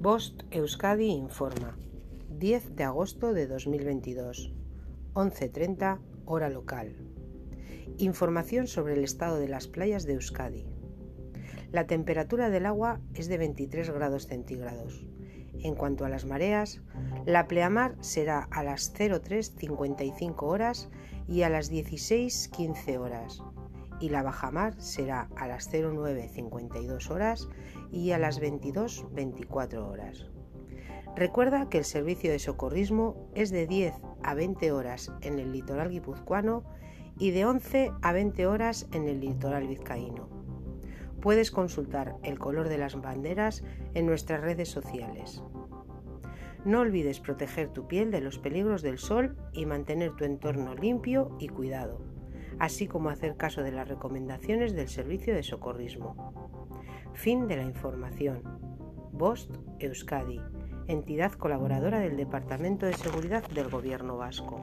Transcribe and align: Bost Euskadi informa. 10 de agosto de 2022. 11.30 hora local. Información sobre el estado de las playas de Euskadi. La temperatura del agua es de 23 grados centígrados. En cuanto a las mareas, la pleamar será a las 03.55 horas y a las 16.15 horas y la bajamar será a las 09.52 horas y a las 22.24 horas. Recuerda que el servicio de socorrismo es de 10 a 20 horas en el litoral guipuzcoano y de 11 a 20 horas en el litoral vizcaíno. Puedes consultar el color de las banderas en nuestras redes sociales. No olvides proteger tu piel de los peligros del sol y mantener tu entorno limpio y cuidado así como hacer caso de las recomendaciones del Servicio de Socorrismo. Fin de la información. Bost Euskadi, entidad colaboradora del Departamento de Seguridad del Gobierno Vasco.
Bost 0.00 0.44
Euskadi 0.50 1.10
informa. 1.10 1.76
10 2.38 2.74
de 2.74 2.84
agosto 2.84 3.34
de 3.34 3.46
2022. 3.46 4.50
11.30 5.12 5.98
hora 6.24 6.48
local. 6.48 6.96
Información 7.98 8.66
sobre 8.66 8.94
el 8.94 9.04
estado 9.04 9.38
de 9.38 9.48
las 9.48 9.68
playas 9.68 10.06
de 10.06 10.14
Euskadi. 10.14 10.64
La 11.70 11.86
temperatura 11.86 12.48
del 12.48 12.64
agua 12.64 13.02
es 13.12 13.28
de 13.28 13.36
23 13.36 13.90
grados 13.90 14.26
centígrados. 14.26 15.06
En 15.62 15.74
cuanto 15.74 16.04
a 16.04 16.08
las 16.08 16.24
mareas, 16.24 16.80
la 17.26 17.46
pleamar 17.46 17.96
será 18.00 18.48
a 18.50 18.62
las 18.62 18.94
03.55 18.94 20.42
horas 20.42 20.88
y 21.28 21.42
a 21.42 21.48
las 21.48 21.70
16.15 21.70 22.98
horas 22.98 23.42
y 24.00 24.08
la 24.08 24.22
bajamar 24.22 24.80
será 24.80 25.28
a 25.36 25.46
las 25.46 25.70
09.52 25.72 27.10
horas 27.10 27.48
y 27.92 28.12
a 28.12 28.18
las 28.18 28.40
22.24 28.40 29.86
horas. 29.86 30.26
Recuerda 31.16 31.68
que 31.68 31.78
el 31.78 31.84
servicio 31.84 32.30
de 32.30 32.38
socorrismo 32.38 33.28
es 33.34 33.50
de 33.50 33.66
10 33.66 33.94
a 34.22 34.34
20 34.34 34.72
horas 34.72 35.12
en 35.20 35.38
el 35.38 35.52
litoral 35.52 35.90
guipuzcoano 35.90 36.64
y 37.18 37.32
de 37.32 37.44
11 37.44 37.92
a 38.00 38.12
20 38.12 38.46
horas 38.46 38.88
en 38.92 39.06
el 39.06 39.20
litoral 39.20 39.66
vizcaíno. 39.66 40.28
Puedes 41.20 41.50
consultar 41.50 42.16
el 42.22 42.38
color 42.38 42.68
de 42.68 42.78
las 42.78 42.98
banderas 42.98 43.62
en 43.92 44.06
nuestras 44.06 44.40
redes 44.40 44.70
sociales. 44.70 45.42
No 46.64 46.80
olvides 46.80 47.20
proteger 47.20 47.68
tu 47.68 47.86
piel 47.86 48.10
de 48.10 48.20
los 48.20 48.38
peligros 48.38 48.82
del 48.82 48.98
sol 48.98 49.36
y 49.52 49.66
mantener 49.66 50.14
tu 50.16 50.24
entorno 50.24 50.74
limpio 50.74 51.36
y 51.38 51.48
cuidado 51.48 52.00
así 52.60 52.86
como 52.86 53.08
hacer 53.08 53.36
caso 53.36 53.62
de 53.62 53.72
las 53.72 53.88
recomendaciones 53.88 54.74
del 54.74 54.88
Servicio 54.88 55.34
de 55.34 55.42
Socorrismo. 55.42 56.32
Fin 57.14 57.48
de 57.48 57.56
la 57.56 57.64
información. 57.64 58.42
Bost 59.12 59.50
Euskadi, 59.80 60.40
entidad 60.86 61.32
colaboradora 61.32 62.00
del 62.00 62.16
Departamento 62.16 62.86
de 62.86 62.92
Seguridad 62.92 63.48
del 63.48 63.70
Gobierno 63.70 64.18
Vasco. 64.18 64.60